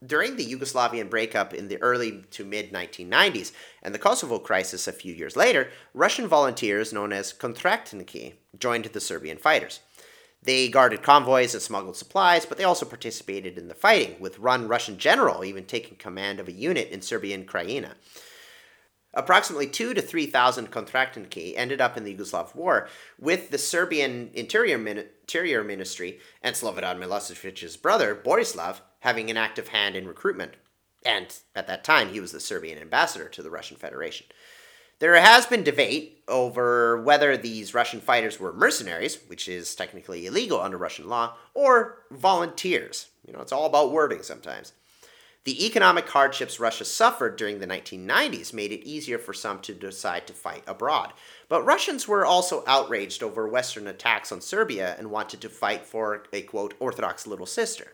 [0.05, 4.93] During the Yugoslavian breakup in the early to mid 1990s and the Kosovo crisis a
[4.93, 9.81] few years later, Russian volunteers known as Kontraktniki joined the Serbian fighters.
[10.43, 14.67] They guarded convoys and smuggled supplies, but they also participated in the fighting, with one
[14.67, 17.93] Russian general even taking command of a unit in Serbian Krajina.
[19.13, 22.87] Approximately two to 3,000 Kontraktniki ended up in the Yugoslav war,
[23.19, 29.69] with the Serbian Interior, Min- Interior Ministry and Slobodan Milosevic's brother, Borislav, having an active
[29.69, 30.53] hand in recruitment.
[31.05, 34.27] And at that time, he was the Serbian ambassador to the Russian Federation.
[34.99, 40.59] There has been debate over whether these Russian fighters were mercenaries, which is technically illegal
[40.59, 43.07] under Russian law, or volunteers.
[43.25, 44.73] You know, it's all about wording sometimes.
[45.47, 50.27] The economic hardships Russia suffered during the 1990s made it easier for some to decide
[50.27, 51.13] to fight abroad.
[51.47, 56.25] But Russians were also outraged over Western attacks on Serbia and wanted to fight for
[56.33, 57.93] a quote, Orthodox little sister.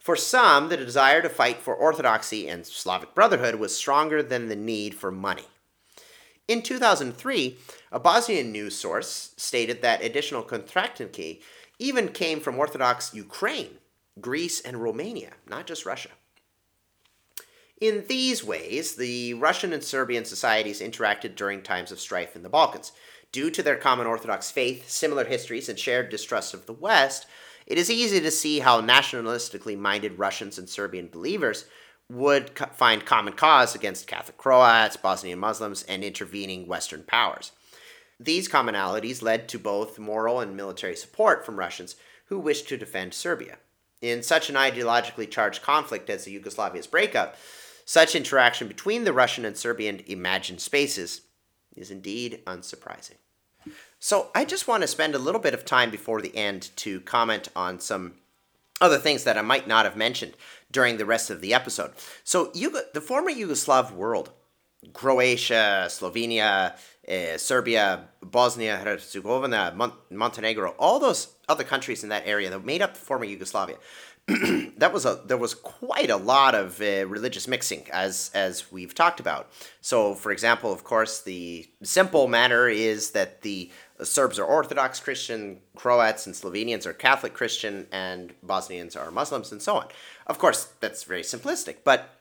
[0.00, 4.56] For some, the desire to fight for Orthodoxy and Slavic brotherhood was stronger than the
[4.56, 5.46] need for money.
[6.48, 7.58] In 2003,
[7.92, 11.42] a Bosnian news source stated that additional Kontraktniki
[11.78, 13.78] even came from Orthodox Ukraine,
[14.20, 16.10] Greece, and Romania, not just Russia.
[17.80, 22.48] In these ways, the Russian and Serbian societies interacted during times of strife in the
[22.48, 22.92] Balkans.
[23.32, 27.26] Due to their common Orthodox faith, similar histories, and shared distrust of the West,
[27.66, 31.66] it is easy to see how nationalistically minded Russians and Serbian believers
[32.08, 37.52] would co- find common cause against Catholic Croats, Bosnian Muslims, and intervening Western powers.
[38.18, 43.12] These commonalities led to both moral and military support from Russians who wished to defend
[43.12, 43.58] Serbia.
[44.00, 47.36] In such an ideologically charged conflict as the Yugoslavia's breakup,
[47.86, 51.22] such interaction between the Russian and Serbian imagined spaces
[51.74, 53.14] is indeed unsurprising.
[53.98, 57.00] So, I just want to spend a little bit of time before the end to
[57.00, 58.14] comment on some
[58.80, 60.34] other things that I might not have mentioned
[60.70, 61.92] during the rest of the episode.
[62.22, 64.30] So, Yugo- the former Yugoslav world,
[64.92, 66.76] Croatia, Slovenia,
[67.08, 72.82] uh, Serbia, Bosnia, Herzegovina, Mon- Montenegro, all those other countries in that area that made
[72.82, 73.76] up the former Yugoslavia,
[74.78, 78.92] that was a there was quite a lot of uh, religious mixing as as we've
[78.92, 79.52] talked about.
[79.80, 83.70] So, for example, of course, the simple matter is that the
[84.02, 89.62] Serbs are Orthodox Christian, Croats and Slovenians are Catholic Christian, and Bosnians are Muslims, and
[89.62, 89.86] so on.
[90.26, 92.16] Of course, that's very simplistic, but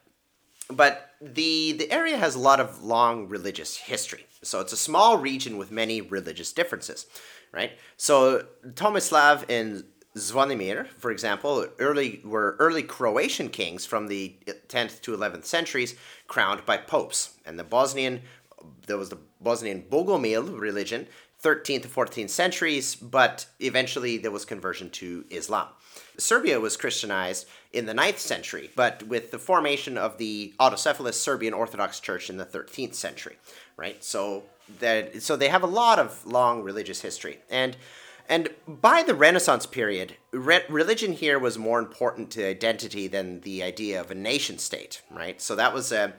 [0.69, 4.27] but the the area has a lot of long religious history.
[4.43, 7.07] So it's a small region with many religious differences,
[7.51, 7.71] right?
[7.97, 9.85] So Tomislav and
[10.15, 14.35] Zvonimir, for example, early were early Croatian kings from the
[14.69, 15.95] 10th to 11th centuries,
[16.27, 17.35] crowned by popes.
[17.45, 18.21] And the Bosnian,
[18.87, 21.07] there was the Bosnian Bogomil religion,
[21.43, 25.67] 13th to 14th centuries, but eventually there was conversion to Islam.
[26.17, 31.53] Serbia was Christianized in the 9th century, but with the formation of the autocephalous Serbian
[31.53, 33.35] Orthodox Church in the 13th century,
[33.75, 34.01] right?
[34.03, 34.43] So
[34.79, 37.39] that so they have a lot of long religious history.
[37.49, 37.77] And
[38.27, 43.61] and by the Renaissance period, re- religion here was more important to identity than the
[43.63, 45.41] idea of a nation state, right?
[45.41, 46.13] So that was a.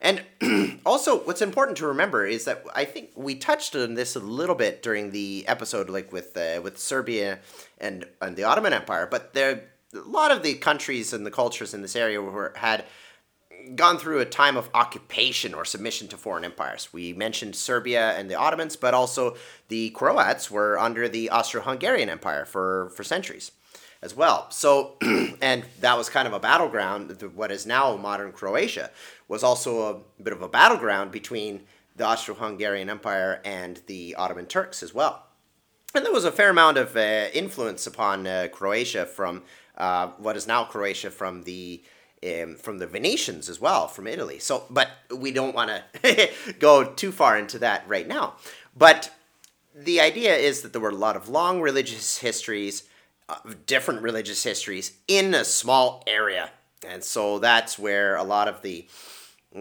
[0.00, 0.24] And
[0.86, 4.56] also, what's important to remember is that I think we touched on this a little
[4.56, 7.38] bit during the episode, like with uh, with Serbia
[7.78, 9.06] and and the Ottoman Empire.
[9.08, 12.84] But there, a lot of the countries and the cultures in this area were had
[13.74, 16.92] gone through a time of occupation or submission to foreign empires.
[16.92, 19.36] We mentioned Serbia and the Ottomans, but also
[19.68, 23.52] the Croats were under the Austro-Hungarian Empire for, for centuries
[24.02, 24.50] as well.
[24.50, 24.96] So,
[25.40, 27.20] and that was kind of a battleground.
[27.34, 28.90] What is now modern Croatia
[29.28, 31.62] was also a bit of a battleground between
[31.96, 35.26] the Austro-Hungarian Empire and the Ottoman Turks as well.
[35.94, 39.42] And there was a fair amount of uh, influence upon uh, Croatia from
[39.76, 41.82] uh, what is now Croatia from the
[42.24, 44.38] um, from the Venetians as well, from Italy.
[44.38, 45.70] So, but we don't want
[46.02, 48.34] to go too far into that right now.
[48.76, 49.10] But
[49.74, 52.84] the idea is that there were a lot of long religious histories,
[53.28, 56.50] uh, different religious histories in a small area,
[56.86, 58.86] and so that's where a lot of the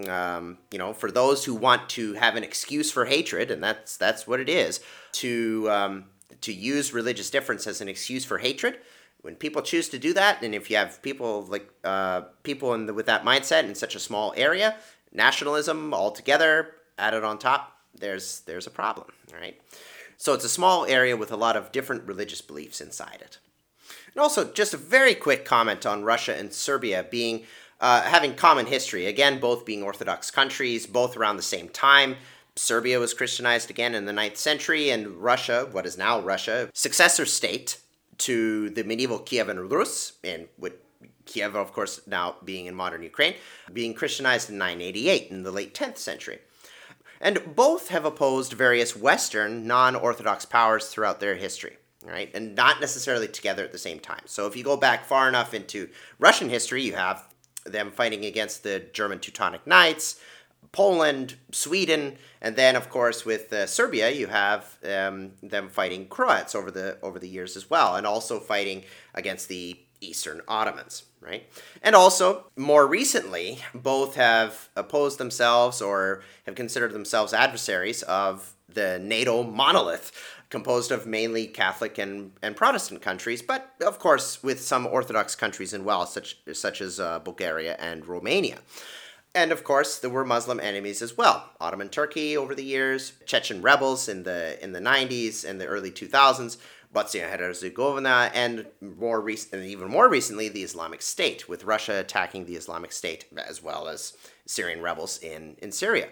[0.08, 3.98] um, you know, for those who want to have an excuse for hatred, and that's
[3.98, 4.80] that's what it is,
[5.14, 6.06] to um,
[6.42, 8.78] to use religious difference as an excuse for hatred,
[9.22, 12.88] when people choose to do that, and if you have people like uh, people in
[12.88, 14.76] the, with that mindset in such a small area,
[15.12, 19.60] nationalism altogether added on top, there's there's a problem, right?
[20.18, 23.40] So it's a small area with a lot of different religious beliefs inside it.
[24.14, 27.44] And also, just a very quick comment on Russia and Serbia being
[27.80, 29.08] uh, having common history.
[29.08, 32.18] Again, both being Orthodox countries, both around the same time.
[32.56, 37.26] Serbia was Christianized again in the 9th century, and Russia, what is now Russia, successor
[37.26, 37.78] state
[38.22, 40.74] to the medieval Kievan Rus, and with
[41.26, 43.36] Kiev, of course, now being in modern Ukraine,
[43.72, 46.40] being Christianized in 988 in the late 10th century.
[47.20, 52.32] And both have opposed various Western non Orthodox powers throughout their history, right?
[52.34, 54.24] And not necessarily together at the same time.
[54.26, 57.28] So if you go back far enough into Russian history, you have
[57.64, 60.20] them fighting against the German Teutonic Knights,
[60.72, 66.56] Poland, Sweden, and then of course with uh, Serbia, you have um, them fighting Croats
[66.56, 71.48] over the over the years as well, and also fighting against the Eastern Ottomans, right?
[71.84, 79.00] And also more recently, both have opposed themselves or have considered themselves adversaries of the
[79.00, 80.12] NATO monolith,
[80.50, 85.74] composed of mainly Catholic and, and Protestant countries, but of course with some Orthodox countries
[85.74, 88.60] as well, such such as uh, Bulgaria and Romania.
[89.34, 91.52] And of course, there were Muslim enemies as well.
[91.60, 95.90] Ottoman Turkey over the years, Chechen rebels in the in the 90s and the early
[95.90, 96.58] 2000s,
[96.92, 102.56] Bosnia Herzegovina, and more recent, even more recently, the Islamic State, with Russia attacking the
[102.56, 104.14] Islamic State as well as
[104.46, 106.10] Syrian rebels in, in Syria.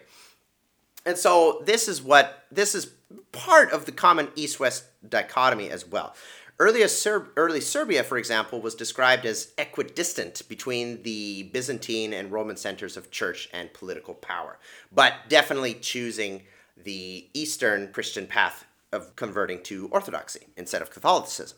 [1.05, 2.91] And so this is what this is
[3.31, 6.13] part of the common East-West dichotomy as well.
[6.59, 12.97] Serb- early Serbia, for example, was described as equidistant between the Byzantine and Roman centers
[12.97, 14.59] of church and political power,
[14.91, 16.43] but definitely choosing
[16.75, 21.57] the Eastern Christian path of converting to Orthodoxy instead of Catholicism.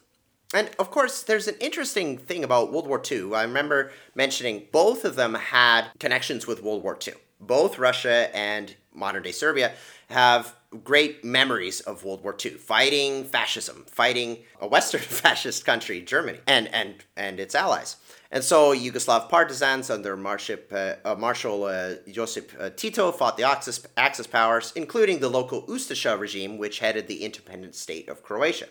[0.54, 3.34] And of course, there's an interesting thing about World War II.
[3.34, 7.14] I remember mentioning both of them had connections with World War II.
[7.40, 9.74] Both Russia and modern day Serbia
[10.12, 16.40] have great memories of World War II, fighting fascism, fighting a Western fascist country, Germany,
[16.48, 17.98] and and and its allies.
[18.34, 23.44] And so Yugoslav partisans under Marshal, uh, uh, Marshal uh, Josip uh, Tito fought the
[23.44, 28.68] Axis, Axis powers, including the local Ustasha regime, which headed the independent state of Croatia.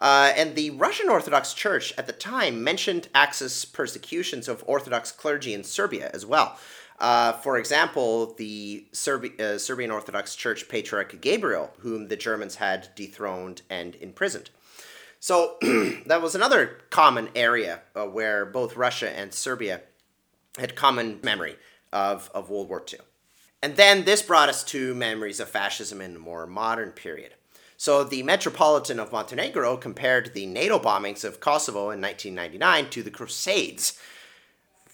[0.00, 5.54] Uh, and the Russian Orthodox Church at the time mentioned Axis persecutions of Orthodox clergy
[5.54, 6.58] in Serbia as well.
[6.98, 12.88] Uh, for example, the Serbi- uh, Serbian Orthodox Church Patriarch Gabriel, whom the Germans had
[12.96, 14.50] dethroned and imprisoned.
[15.20, 15.56] So
[16.06, 19.82] that was another common area uh, where both Russia and Serbia
[20.58, 21.56] had common memory
[21.92, 23.00] of, of World War II.
[23.62, 27.34] And then this brought us to memories of fascism in the more modern period.
[27.76, 33.10] So the Metropolitan of Montenegro compared the NATO bombings of Kosovo in 1999 to the
[33.10, 33.98] Crusades,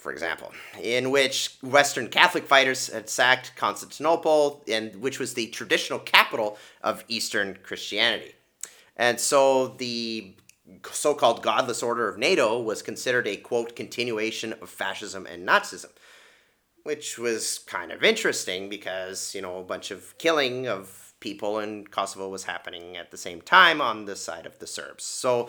[0.05, 0.53] for example,
[0.83, 7.03] in which Western Catholic fighters had sacked Constantinople, and which was the traditional capital of
[7.09, 8.35] Eastern Christianity.
[8.99, 10.37] And so the
[10.93, 15.93] so called godless order of NATO was considered a quote continuation of fascism and Nazism,
[16.83, 21.87] which was kind of interesting because, you know, a bunch of killing of people in
[21.87, 25.05] Kosovo was happening at the same time on the side of the Serbs.
[25.05, 25.49] So,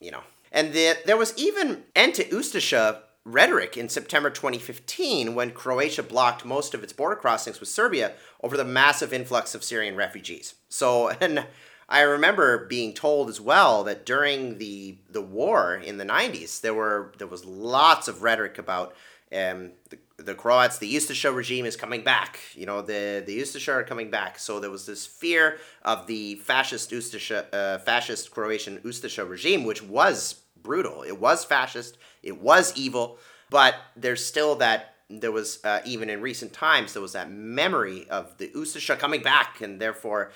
[0.00, 6.02] you know, and the, there was even anti Ustasha rhetoric in September 2015 when Croatia
[6.02, 8.12] blocked most of its border crossings with Serbia
[8.42, 10.54] over the massive influx of Syrian refugees.
[10.68, 11.46] So, and
[11.88, 16.74] I remember being told as well that during the the war in the 90s, there
[16.74, 18.94] were there was lots of rhetoric about
[19.32, 22.40] um, the, the Croats, the Ustasha regime is coming back.
[22.54, 24.38] You know, the the Ustasha are coming back.
[24.38, 29.82] So there was this fear of the fascist Ustasha, uh, fascist Croatian Ustasha regime, which
[29.82, 31.02] was brutal.
[31.02, 31.98] It was fascist.
[32.22, 33.18] It was evil.
[33.50, 34.94] But there's still that.
[35.12, 39.22] There was uh, even in recent times there was that memory of the Ustasha coming
[39.22, 40.30] back, and therefore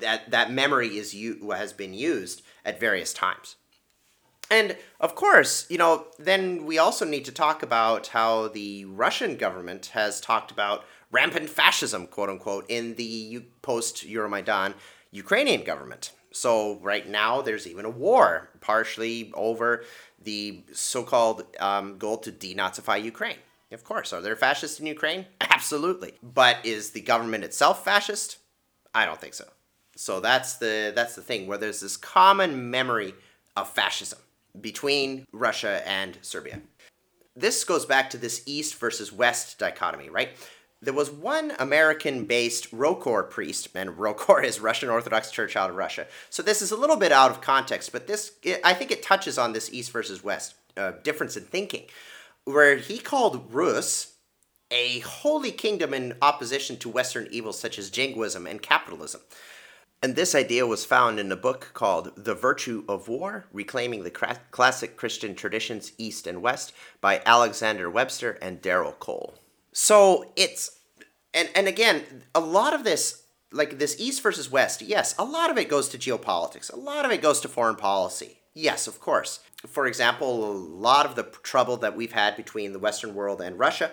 [0.00, 3.54] that that memory is you has been used at various times.
[4.50, 9.36] And of course, you know, then we also need to talk about how the Russian
[9.36, 14.74] government has talked about rampant fascism, quote unquote, in the post Euromaidan
[15.10, 16.12] Ukrainian government.
[16.34, 19.84] So right now, there's even a war, partially over
[20.20, 23.36] the so-called um, goal to denazify Ukraine.
[23.70, 25.26] Of course, are there fascists in Ukraine?
[25.40, 26.14] Absolutely.
[26.22, 28.38] But is the government itself fascist?
[28.92, 29.44] I don't think so.
[29.96, 33.14] So that's the that's the thing where there's this common memory
[33.56, 34.18] of fascism
[34.60, 36.60] between Russia and Serbia.
[37.36, 40.30] This goes back to this East versus West dichotomy, right?
[40.84, 45.76] There was one American based ROCOR priest, and ROCOR is Russian Orthodox Church out of
[45.76, 46.06] Russia.
[46.28, 49.02] So this is a little bit out of context, but this, it, I think it
[49.02, 51.84] touches on this East versus West uh, difference in thinking,
[52.44, 54.12] where he called Rus
[54.70, 59.22] a holy kingdom in opposition to Western evils such as jingoism and capitalism.
[60.02, 64.10] And this idea was found in a book called The Virtue of War Reclaiming the
[64.50, 69.38] Classic Christian Traditions East and West by Alexander Webster and Darrell Cole.
[69.74, 70.78] So it's,
[71.34, 72.04] and, and again,
[72.34, 75.88] a lot of this, like this East versus West, yes, a lot of it goes
[75.90, 78.38] to geopolitics, a lot of it goes to foreign policy.
[78.54, 79.40] Yes, of course.
[79.66, 83.58] For example, a lot of the trouble that we've had between the Western world and
[83.58, 83.90] Russia,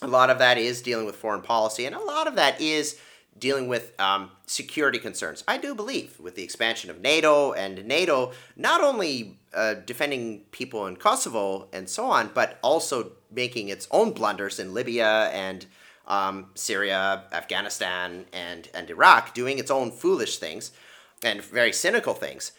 [0.00, 3.00] a lot of that is dealing with foreign policy, and a lot of that is
[3.38, 5.44] dealing with um, security concerns.
[5.46, 10.86] I do believe with the expansion of NATO and NATO not only uh, defending people
[10.86, 15.66] in Kosovo and so on, but also making its own blunders in Libya and
[16.06, 20.70] um, Syria, Afghanistan, and, and Iraq, doing its own foolish things
[21.22, 22.52] and very cynical things.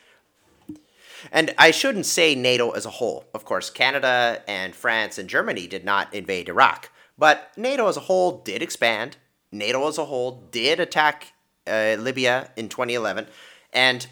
[1.32, 3.26] And I shouldn't say NATO as a whole.
[3.34, 6.92] Of course, Canada and France and Germany did not invade Iraq.
[7.18, 9.18] But NATO as a whole did expand
[9.52, 11.34] NATO as a whole did attack
[11.66, 13.28] uh, Libya in 2011,
[13.74, 14.08] and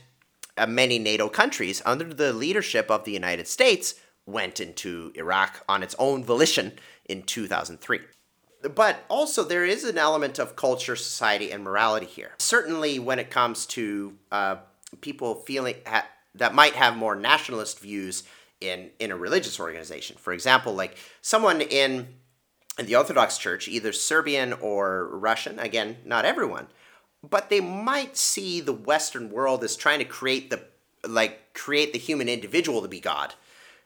[0.58, 5.84] uh, many NATO countries, under the leadership of the United States, went into Iraq on
[5.84, 6.74] its own volition
[7.06, 8.00] in 2003.
[8.74, 12.32] But also, there is an element of culture, society, and morality here.
[12.40, 14.56] Certainly, when it comes to uh,
[15.02, 18.24] people feeling ha- that might have more nationalist views
[18.60, 20.16] in, in a religious organization.
[20.20, 22.08] For example, like someone in in
[22.78, 26.68] the Orthodox Church, either Serbian or Russian, again, not everyone,
[27.24, 30.62] but they might see the Western world as trying to create the
[31.08, 33.36] like create the human individual to be God,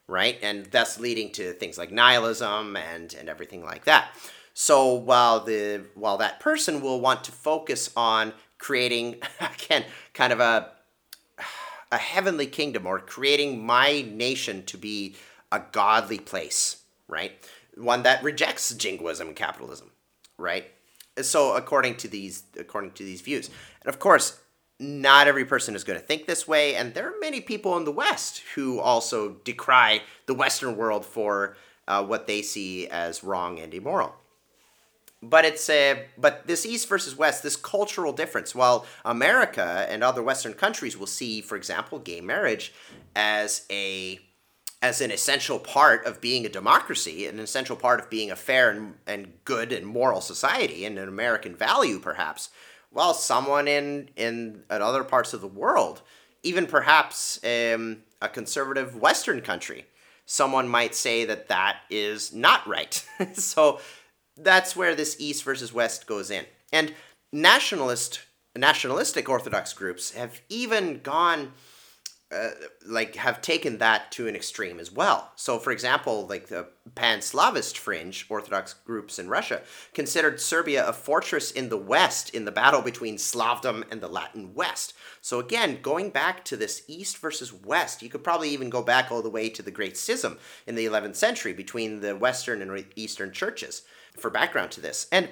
[0.08, 0.38] right?
[0.42, 4.16] And thus leading to things like nihilism and and everything like that.
[4.54, 10.40] So while the while that person will want to focus on creating again kind of
[10.40, 10.72] a
[11.92, 15.16] a heavenly kingdom or creating my nation to be
[15.52, 17.32] a godly place, right?
[17.80, 19.92] One that rejects jingoism and capitalism,
[20.38, 20.66] right?
[21.22, 23.50] So according to these according to these views,
[23.82, 24.40] and of course,
[24.80, 27.84] not every person is going to think this way, and there are many people in
[27.84, 31.58] the West who also decry the Western world for
[31.88, 34.16] uh, what they see as wrong and immoral.
[35.22, 38.56] But it's a but this East versus West, this cultural difference.
[38.56, 42.74] While America and other Western countries will see, for example, gay marriage
[43.16, 44.22] as a
[44.82, 48.70] as an essential part of being a democracy, an essential part of being a fair
[48.70, 52.50] and, and good and moral society, and an American value, perhaps,
[52.90, 56.02] while someone in, in, in other parts of the world
[56.44, 59.86] even perhaps um, a conservative Western country,
[60.26, 63.06] someone might say that that is not right.
[63.34, 63.80] so
[64.38, 66.46] that's where this East versus West goes in.
[66.72, 66.94] And
[67.32, 68.22] nationalist
[68.56, 71.54] nationalistic Orthodox groups have even gone
[72.32, 72.50] uh,
[72.86, 75.32] like have taken that to an extreme as well.
[75.36, 79.62] So, for example, like the pan-Slavist fringe Orthodox groups in Russia
[79.96, 84.54] considered Serbia a fortress in the West in the battle between Slavdom and the Latin
[84.54, 84.94] West.
[85.22, 89.12] So again, going back to this East versus West, you could probably even go back
[89.12, 92.86] all the way to the Great Schism in the 11th century between the Western and
[92.96, 93.82] Eastern churches
[94.18, 95.08] for background to this.
[95.12, 95.30] And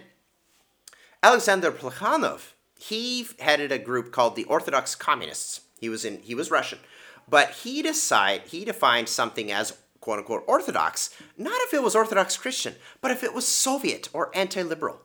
[1.22, 6.52] Alexander Plekhanov, he headed a group called the Orthodox Communists he was in he was
[6.52, 6.80] Russian,
[7.30, 12.38] but he decide he defined something as quote unquote orthodox, not if it was Orthodox
[12.38, 15.02] Christian, but if it was Soviet or anti-liberal.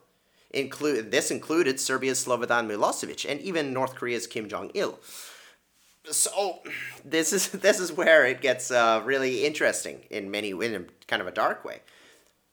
[0.51, 4.99] Include this included Serbia's Slobodan Milosevic and even North Korea's Kim Jong Il.
[6.05, 6.59] So
[7.03, 11.27] this is this is where it gets uh, really interesting in many in kind of
[11.27, 11.81] a dark way.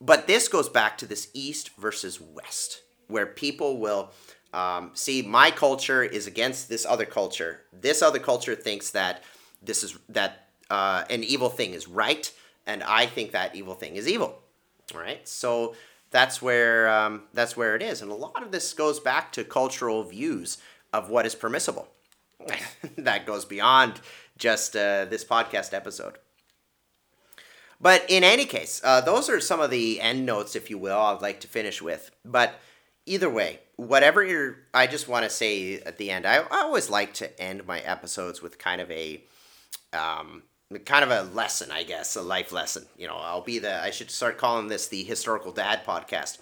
[0.00, 4.12] But this goes back to this East versus West, where people will
[4.52, 7.62] um, see, my culture is against this other culture.
[7.72, 9.22] This other culture thinks that
[9.62, 12.30] this is that uh, an evil thing is right,
[12.66, 14.40] and I think that evil thing is evil.
[14.94, 15.74] All right, so
[16.10, 19.44] that's where um, that's where it is, and a lot of this goes back to
[19.44, 20.58] cultural views
[20.92, 21.88] of what is permissible.
[22.96, 24.00] that goes beyond
[24.36, 26.18] just uh, this podcast episode.
[27.80, 30.98] But in any case, uh, those are some of the end notes, if you will,
[30.98, 32.10] I'd like to finish with.
[32.24, 32.54] But
[33.10, 36.88] either way, whatever you're, I just want to say at the end, I, I always
[36.88, 39.20] like to end my episodes with kind of a,
[39.92, 40.44] um,
[40.84, 42.86] kind of a lesson, I guess, a life lesson.
[42.96, 46.38] You know, I'll be the, I should start calling this the historical dad podcast.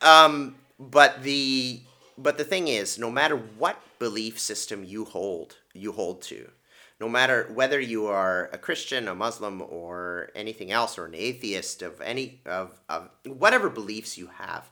[0.00, 1.80] Um, but the,
[2.16, 6.50] but the thing is, no matter what belief system you hold, you hold to,
[6.98, 11.82] no matter whether you are a Christian, a Muslim, or anything else, or an atheist
[11.82, 14.70] of any of, of whatever beliefs you have,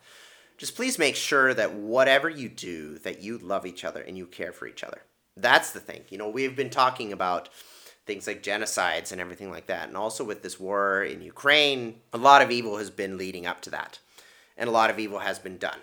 [0.58, 4.26] just please make sure that whatever you do that you love each other and you
[4.26, 5.02] care for each other.
[5.36, 6.02] That's the thing.
[6.10, 7.48] You know we've been talking about
[8.04, 12.16] things like genocides and everything like that and also with this war in ukraine a
[12.16, 13.98] lot of evil has been leading up to that
[14.56, 15.78] and a lot of evil has been done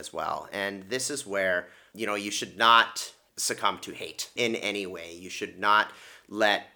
[0.00, 0.48] as well.
[0.52, 5.14] And this is where you know you should not succumb to hate in any way.
[5.14, 5.92] You should not
[6.28, 6.66] let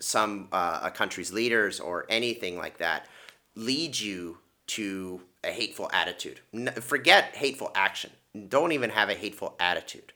[0.00, 3.06] some uh, a country's leaders or anything like that
[3.54, 6.40] lead you to a hateful attitude.
[6.80, 8.10] forget hateful action.
[8.48, 10.12] Don't even have a hateful attitude,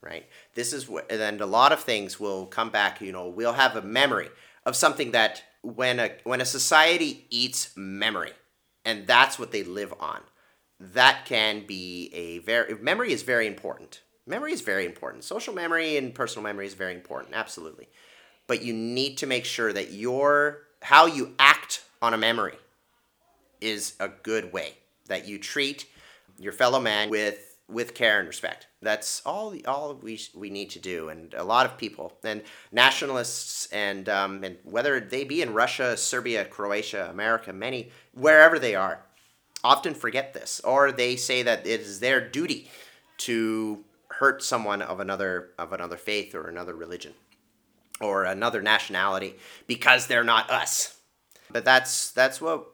[0.00, 0.26] right?
[0.54, 3.00] This is what, and a lot of things will come back.
[3.00, 4.28] You know, we'll have a memory
[4.66, 8.32] of something that when a when a society eats memory,
[8.84, 10.20] and that's what they live on,
[10.80, 14.00] that can be a very memory is very important.
[14.26, 15.24] Memory is very important.
[15.24, 17.88] Social memory and personal memory is very important, absolutely.
[18.46, 22.56] But you need to make sure that your how you act on a memory
[23.60, 24.74] is a good way
[25.06, 25.86] that you treat
[26.38, 28.66] your fellow man with with care and respect.
[28.82, 32.42] That's all all we we need to do, and a lot of people and
[32.72, 38.74] nationalists and um, and whether they be in Russia, Serbia, Croatia, America, many wherever they
[38.74, 39.02] are,
[39.62, 42.68] often forget this, or they say that it is their duty
[43.18, 47.14] to hurt someone of another of another faith or another religion
[48.00, 49.36] or another nationality
[49.66, 50.96] because they're not us.
[51.50, 52.66] But that's that's what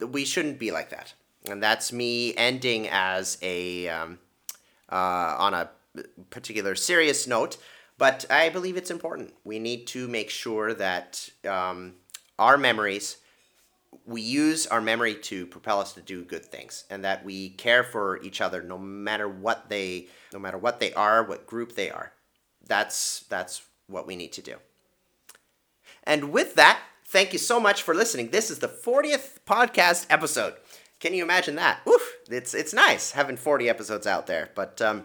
[0.00, 1.14] we shouldn't be like that.
[1.48, 4.18] And that's me ending as a um,
[4.90, 5.70] uh, on a
[6.30, 7.56] particular serious note.
[7.96, 9.34] But I believe it's important.
[9.44, 11.94] We need to make sure that um,
[12.38, 13.18] our memories,
[14.04, 17.84] we use our memory to propel us to do good things, and that we care
[17.84, 21.90] for each other no matter what they, no matter what they are, what group they
[21.90, 22.12] are.
[22.66, 24.56] That's that's what we need to do.
[26.02, 26.80] And with that,
[27.14, 28.30] Thank you so much for listening.
[28.30, 30.54] This is the 40th podcast episode.
[30.98, 31.78] Can you imagine that?
[31.88, 34.50] Oof, it's it's nice having 40 episodes out there.
[34.56, 35.04] But um,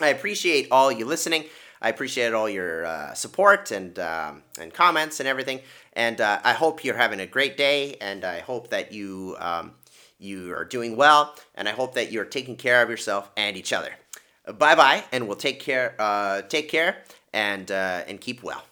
[0.00, 1.44] I appreciate all you listening.
[1.82, 5.60] I appreciate all your uh, support and um, and comments and everything.
[5.92, 7.96] And uh, I hope you're having a great day.
[8.00, 9.72] And I hope that you um,
[10.18, 11.36] you are doing well.
[11.54, 13.92] And I hope that you're taking care of yourself and each other.
[14.46, 15.94] Bye bye, and we'll take care.
[15.98, 17.02] Uh, take care
[17.34, 18.64] and uh, and keep well.